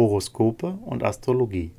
Horoskope 0.00 0.78
und 0.86 1.04
Astrologie. 1.04 1.72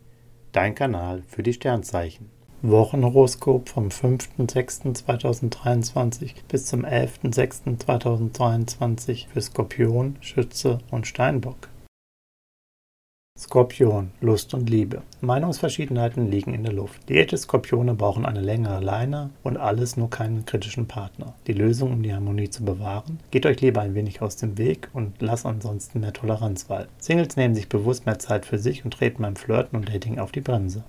Dein 0.51 0.75
Kanal 0.75 1.23
für 1.27 1.41
die 1.41 1.53
Sternzeichen. 1.53 2.29
Wochenhoroskop 2.61 3.67
vom 3.67 3.87
5.6.2023 3.87 6.35
bis 6.47 6.67
zum 6.67 6.85
11.6.2023 6.85 9.27
für 9.27 9.41
Skorpion, 9.41 10.17
Schütze 10.21 10.77
und 10.91 11.07
Steinbock. 11.07 11.70
Skorpion, 13.41 14.11
Lust 14.21 14.53
und 14.53 14.69
Liebe. 14.69 15.01
Meinungsverschiedenheiten 15.21 16.29
liegen 16.29 16.53
in 16.53 16.63
der 16.63 16.73
Luft. 16.73 17.09
Diäte 17.09 17.35
Skorpione 17.35 17.95
brauchen 17.95 18.23
eine 18.23 18.39
längere 18.39 18.79
Leine 18.79 19.31
und 19.41 19.57
alles 19.57 19.97
nur 19.97 20.11
keinen 20.11 20.45
kritischen 20.45 20.87
Partner. 20.87 21.33
Die 21.47 21.53
Lösung, 21.53 21.91
um 21.91 22.03
die 22.03 22.13
Harmonie 22.13 22.51
zu 22.51 22.63
bewahren? 22.63 23.19
Geht 23.31 23.47
euch 23.47 23.59
lieber 23.59 23.81
ein 23.81 23.95
wenig 23.95 24.21
aus 24.21 24.35
dem 24.35 24.59
Weg 24.59 24.89
und 24.93 25.23
lasst 25.23 25.47
ansonsten 25.47 26.01
mehr 26.01 26.13
Toleranz 26.13 26.69
walten. 26.69 26.91
Singles 26.99 27.35
nehmen 27.35 27.55
sich 27.55 27.67
bewusst 27.67 28.05
mehr 28.05 28.19
Zeit 28.19 28.45
für 28.45 28.59
sich 28.59 28.85
und 28.85 28.93
treten 28.93 29.23
beim 29.23 29.35
Flirten 29.35 29.75
und 29.75 29.89
Dating 29.89 30.19
auf 30.19 30.31
die 30.31 30.41
Bremse. 30.41 30.83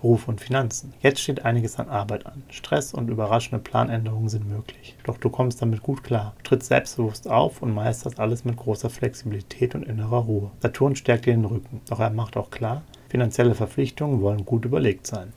Beruf 0.00 0.28
und 0.28 0.40
Finanzen. 0.40 0.94
Jetzt 1.00 1.20
steht 1.20 1.44
einiges 1.44 1.78
an 1.78 1.88
Arbeit 1.88 2.26
an. 2.26 2.42
Stress 2.48 2.94
und 2.94 3.08
überraschende 3.08 3.62
Planänderungen 3.62 4.28
sind 4.28 4.48
möglich. 4.48 4.96
Doch 5.04 5.18
du 5.18 5.28
kommst 5.28 5.60
damit 5.60 5.82
gut 5.82 6.02
klar. 6.02 6.34
Trittst 6.42 6.68
selbstbewusst 6.68 7.28
auf 7.28 7.62
und 7.62 7.74
meisterst 7.74 8.18
alles 8.18 8.44
mit 8.44 8.56
großer 8.56 8.90
Flexibilität 8.90 9.74
und 9.74 9.82
innerer 9.82 10.24
Ruhe. 10.24 10.50
Saturn 10.60 10.96
stärkt 10.96 11.26
dir 11.26 11.34
den 11.34 11.44
Rücken. 11.44 11.80
Doch 11.88 12.00
er 12.00 12.10
macht 12.10 12.36
auch 12.36 12.50
klar, 12.50 12.82
finanzielle 13.08 13.54
Verpflichtungen 13.54 14.20
wollen 14.20 14.46
gut 14.46 14.64
überlegt 14.64 15.06
sein. 15.06 15.32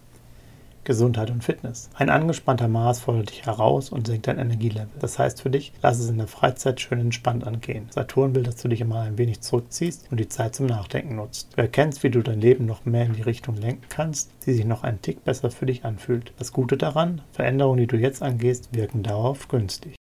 Gesundheit 0.84 1.32
und 1.32 1.44
Fitness. 1.44 1.90
Ein 1.96 2.10
angespannter 2.10 2.68
Mars 2.68 3.00
fordert 3.00 3.30
dich 3.32 3.46
heraus 3.46 3.90
und 3.90 4.08
senkt 4.08 4.28
dein 4.28 4.40
Energielevel. 4.40 4.90
Das 5.00 5.20
heißt 5.20 5.42
für 5.42 5.50
dich, 5.50 5.74
lass 5.82 6.00
es 6.00 6.10
in 6.10 6.18
der 6.18 6.28
Freizeit 6.28 6.82
schön 6.82 7.00
entspannt 7.00 7.46
angehen. 7.46 7.88
Saturn 7.90 8.36
will, 8.36 8.44
dass 8.44 8.58
du 8.58 8.68
dich 8.68 8.82
immer 8.82 9.02
ein 9.02 9.18
wenig 9.18 9.42
zurückziehst 9.42 10.08
und 10.12 10.20
die 10.20 10.30
Zeit 10.30 10.56
zum 10.56 10.66
Nachdenken 10.66 11.16
nutzt. 11.16 11.50
Du 11.56 11.62
erkennst, 11.62 12.04
wie 12.04 12.10
du 12.10 12.22
dein 12.22 12.42
Leben 12.42 12.66
noch 12.66 12.86
mehr 12.86 13.06
in 13.06 13.14
die 13.14 13.22
Richtung 13.22 13.56
lenken 13.56 13.86
kannst, 13.90 14.32
die 14.46 14.54
sich 14.54 14.66
noch 14.66 14.84
einen 14.84 15.02
Tick 15.02 15.24
besser 15.24 15.52
für 15.52 15.66
dich 15.66 15.86
anfühlt. 15.86 16.34
Das 16.38 16.52
Gute 16.52 16.78
daran, 16.78 17.22
Veränderungen, 17.32 17.80
die 17.80 17.88
du 17.88 17.98
jetzt 17.98 18.22
angehst, 18.22 18.70
wirken 18.74 19.04
dauerhaft 19.04 19.50
günstig. 19.50 19.96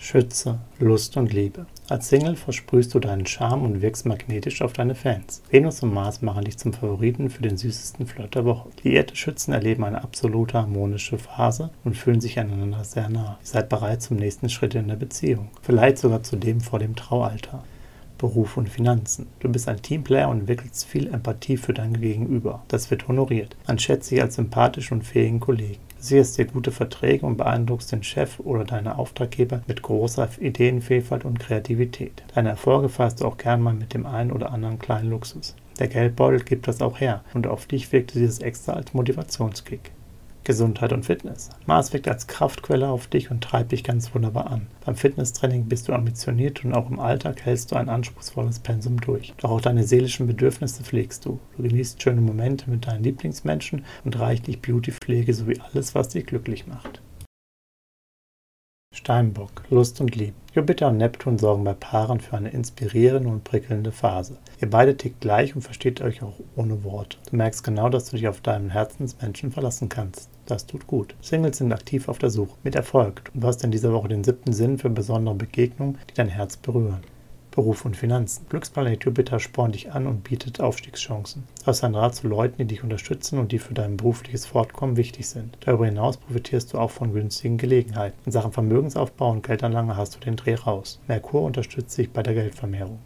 Schütze, 0.00 0.58
Lust 0.80 1.16
und 1.16 1.32
Liebe. 1.32 1.66
Als 1.92 2.08
Single 2.08 2.36
versprühst 2.36 2.94
du 2.94 3.00
deinen 3.00 3.26
Charme 3.26 3.64
und 3.66 3.82
wirkst 3.82 4.06
magnetisch 4.06 4.62
auf 4.62 4.72
deine 4.72 4.94
Fans. 4.94 5.42
Venus 5.50 5.82
und 5.82 5.92
Mars 5.92 6.22
machen 6.22 6.46
dich 6.46 6.56
zum 6.56 6.72
Favoriten 6.72 7.28
für 7.28 7.42
den 7.42 7.58
süßesten 7.58 8.06
Flirt 8.06 8.34
der 8.34 8.46
Woche. 8.46 8.70
Liierte 8.82 9.14
Schützen 9.14 9.52
erleben 9.52 9.84
eine 9.84 10.02
absolute 10.02 10.56
harmonische 10.56 11.18
Phase 11.18 11.68
und 11.84 11.94
fühlen 11.94 12.22
sich 12.22 12.38
einander 12.38 12.82
sehr 12.84 13.10
nah. 13.10 13.36
Ihr 13.42 13.46
seid 13.46 13.68
bereit 13.68 14.00
zum 14.00 14.16
nächsten 14.16 14.48
Schritt 14.48 14.74
in 14.74 14.88
der 14.88 14.96
Beziehung. 14.96 15.50
Vielleicht 15.60 15.98
sogar 15.98 16.22
zu 16.22 16.36
dem 16.36 16.62
vor 16.62 16.78
dem 16.78 16.96
Traualter. 16.96 17.62
Beruf 18.16 18.56
und 18.56 18.70
Finanzen. 18.70 19.26
Du 19.40 19.50
bist 19.50 19.68
ein 19.68 19.82
Teamplayer 19.82 20.30
und 20.30 20.40
entwickelst 20.40 20.86
viel 20.86 21.12
Empathie 21.12 21.58
für 21.58 21.74
dein 21.74 22.00
Gegenüber. 22.00 22.62
Das 22.68 22.90
wird 22.90 23.06
honoriert. 23.06 23.54
Man 23.66 23.78
schätzt 23.78 24.10
dich 24.10 24.22
als 24.22 24.36
sympathisch 24.36 24.92
und 24.92 25.04
fähigen 25.04 25.40
Kollegen. 25.40 25.80
Du 26.02 26.08
siehst 26.08 26.36
dir 26.36 26.46
gute 26.46 26.72
Verträge 26.72 27.24
und 27.24 27.36
beeindruckst 27.36 27.92
den 27.92 28.02
Chef 28.02 28.40
oder 28.40 28.64
deine 28.64 28.98
Auftraggeber 28.98 29.62
mit 29.68 29.82
großer 29.82 30.28
Ideenvielfalt 30.40 31.24
und 31.24 31.38
Kreativität. 31.38 32.24
Deine 32.34 32.48
Erfolge 32.48 32.88
feierst 32.88 33.20
du 33.20 33.24
auch 33.24 33.36
gern 33.36 33.62
mal 33.62 33.72
mit 33.72 33.94
dem 33.94 34.04
einen 34.04 34.32
oder 34.32 34.50
anderen 34.50 34.80
kleinen 34.80 35.10
Luxus. 35.10 35.54
Der 35.78 35.86
Geldbeutel 35.86 36.40
gibt 36.40 36.66
das 36.66 36.82
auch 36.82 36.98
her 36.98 37.22
und 37.34 37.46
auf 37.46 37.66
dich 37.66 37.92
wirkte 37.92 38.18
dieses 38.18 38.40
extra 38.40 38.72
als 38.72 38.92
Motivationskick. 38.94 39.92
Gesundheit 40.44 40.92
und 40.92 41.04
Fitness. 41.04 41.50
Mars 41.66 41.92
wirkt 41.92 42.08
als 42.08 42.26
Kraftquelle 42.26 42.88
auf 42.88 43.06
dich 43.06 43.30
und 43.30 43.44
treibt 43.44 43.72
dich 43.72 43.84
ganz 43.84 44.14
wunderbar 44.14 44.50
an. 44.50 44.66
Beim 44.84 44.96
Fitnesstraining 44.96 45.66
bist 45.66 45.88
du 45.88 45.92
ambitioniert 45.92 46.64
und 46.64 46.72
auch 46.72 46.88
im 46.88 46.98
Alltag 46.98 47.44
hältst 47.44 47.70
du 47.70 47.76
ein 47.76 47.88
anspruchsvolles 47.88 48.60
Pensum 48.60 49.00
durch. 49.00 49.34
Doch 49.38 49.50
auch 49.50 49.60
deine 49.60 49.84
seelischen 49.84 50.26
Bedürfnisse 50.26 50.82
pflegst 50.82 51.26
du. 51.26 51.38
Du 51.56 51.62
genießt 51.64 52.02
schöne 52.02 52.20
Momente 52.20 52.70
mit 52.70 52.86
deinen 52.86 53.04
Lieblingsmenschen 53.04 53.84
und 54.04 54.18
reichlich 54.18 54.62
Beautypflege 54.62 55.34
sowie 55.34 55.60
alles, 55.60 55.94
was 55.94 56.08
dich 56.08 56.26
glücklich 56.26 56.66
macht. 56.66 57.01
Steinbock, 59.02 59.64
Lust 59.68 60.00
und 60.00 60.14
Liebe. 60.14 60.34
Jupiter 60.54 60.86
und 60.86 60.98
Neptun 60.98 61.36
sorgen 61.36 61.64
bei 61.64 61.74
Paaren 61.74 62.20
für 62.20 62.36
eine 62.36 62.50
inspirierende 62.50 63.28
und 63.28 63.42
prickelnde 63.42 63.90
Phase. 63.90 64.38
Ihr 64.60 64.70
beide 64.70 64.96
tickt 64.96 65.20
gleich 65.20 65.56
und 65.56 65.62
versteht 65.62 66.00
euch 66.00 66.22
auch 66.22 66.38
ohne 66.54 66.84
Worte. 66.84 67.18
Du 67.28 67.34
merkst 67.34 67.64
genau, 67.64 67.88
dass 67.88 68.04
du 68.08 68.16
dich 68.16 68.28
auf 68.28 68.42
deinen 68.42 68.70
Herzensmenschen 68.70 69.50
verlassen 69.50 69.88
kannst. 69.88 70.30
Das 70.46 70.66
tut 70.66 70.86
gut. 70.86 71.16
Singles 71.20 71.58
sind 71.58 71.72
aktiv 71.72 72.08
auf 72.08 72.18
der 72.18 72.30
Suche. 72.30 72.56
Mit 72.62 72.76
Erfolg. 72.76 73.24
Du 73.34 73.44
hast 73.44 73.64
in 73.64 73.72
dieser 73.72 73.92
Woche 73.92 74.06
den 74.06 74.22
siebten 74.22 74.52
Sinn 74.52 74.78
für 74.78 74.88
besondere 74.88 75.34
Begegnungen, 75.34 75.98
die 76.08 76.14
dein 76.14 76.28
Herz 76.28 76.56
berühren. 76.56 77.02
Beruf 77.52 77.84
und 77.84 77.96
Finanzen. 77.96 78.46
Glücksplanet 78.48 79.04
Jupiter 79.04 79.38
spornt 79.38 79.76
dich 79.76 79.92
an 79.92 80.06
und 80.08 80.24
bietet 80.24 80.60
Aufstiegschancen. 80.60 81.44
Du 81.60 81.66
hast 81.66 81.84
ein 81.84 81.94
Rat 81.94 82.16
zu 82.16 82.26
Leuten, 82.26 82.58
die 82.58 82.64
dich 82.64 82.82
unterstützen 82.82 83.38
und 83.38 83.52
die 83.52 83.60
für 83.60 83.74
dein 83.74 83.96
berufliches 83.96 84.46
Fortkommen 84.46 84.96
wichtig 84.96 85.28
sind. 85.28 85.56
Darüber 85.60 85.86
hinaus 85.86 86.16
profitierst 86.16 86.72
du 86.72 86.78
auch 86.78 86.90
von 86.90 87.12
günstigen 87.12 87.58
Gelegenheiten. 87.58 88.18
In 88.26 88.32
Sachen 88.32 88.52
Vermögensaufbau 88.52 89.30
und 89.30 89.46
Geldanlage 89.46 89.96
hast 89.96 90.16
du 90.16 90.20
den 90.20 90.36
Dreh 90.36 90.54
raus. 90.54 91.00
Merkur 91.06 91.42
unterstützt 91.42 91.96
dich 91.96 92.10
bei 92.10 92.22
der 92.22 92.34
Geldvermehrung. 92.34 92.98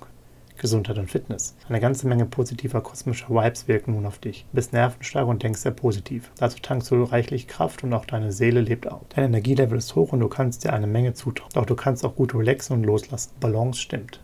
Gesundheit 0.58 0.98
und 0.98 1.10
Fitness. 1.10 1.54
Eine 1.68 1.80
ganze 1.80 2.06
Menge 2.06 2.24
positiver 2.26 2.80
kosmischer 2.80 3.28
Vibes 3.28 3.68
wirken 3.68 3.92
nun 3.92 4.06
auf 4.06 4.18
dich. 4.18 4.46
Du 4.50 4.56
bist 4.56 4.72
nervenstark 4.72 5.26
und 5.28 5.42
denkst 5.42 5.60
sehr 5.60 5.72
positiv. 5.72 6.30
Dazu 6.38 6.58
tankst 6.60 6.90
du 6.90 7.02
reichlich 7.02 7.46
Kraft 7.46 7.84
und 7.84 7.92
auch 7.92 8.06
deine 8.06 8.32
Seele 8.32 8.60
lebt 8.60 8.90
auf. 8.90 9.02
Dein 9.10 9.24
Energielevel 9.24 9.78
ist 9.78 9.94
hoch 9.94 10.12
und 10.12 10.20
du 10.20 10.28
kannst 10.28 10.64
dir 10.64 10.72
eine 10.72 10.86
Menge 10.86 11.14
zutrauen. 11.14 11.50
Doch 11.54 11.66
du 11.66 11.76
kannst 11.76 12.04
auch 12.04 12.16
gut 12.16 12.34
relaxen 12.34 12.74
und 12.74 12.84
loslassen. 12.84 13.32
Balance 13.40 13.80
stimmt. 13.80 14.20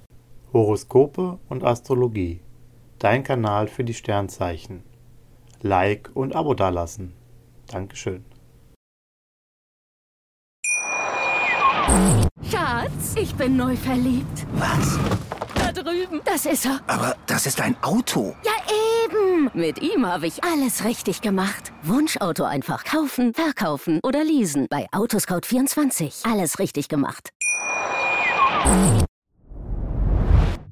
Horoskope 0.52 1.38
und 1.48 1.64
Astrologie. 1.64 2.40
Dein 2.98 3.24
Kanal 3.24 3.68
für 3.68 3.84
die 3.84 3.94
Sternzeichen. 3.94 4.82
Like 5.62 6.10
und 6.14 6.36
Abo 6.36 6.54
dalassen. 6.54 7.14
Dankeschön. 7.68 8.24
Schatz, 12.50 13.14
ich 13.16 13.34
bin 13.34 13.56
neu 13.56 13.76
verliebt. 13.76 14.46
Was? 14.54 14.98
Da 15.54 15.72
drüben. 15.72 16.20
Das 16.24 16.44
ist 16.46 16.66
er. 16.66 16.80
Aber 16.86 17.16
das 17.26 17.46
ist 17.46 17.60
ein 17.60 17.76
Auto. 17.82 18.34
Ja, 18.44 18.52
eben. 19.04 19.50
Mit 19.54 19.80
ihm 19.80 20.06
habe 20.06 20.26
ich 20.26 20.44
alles 20.44 20.84
richtig 20.84 21.22
gemacht. 21.22 21.72
Wunschauto 21.82 22.44
einfach 22.44 22.84
kaufen, 22.84 23.32
verkaufen 23.34 24.00
oder 24.04 24.22
leasen. 24.22 24.66
Bei 24.68 24.86
Autoscout24. 24.92 26.30
Alles 26.30 26.58
richtig 26.58 26.88
gemacht. 26.88 27.30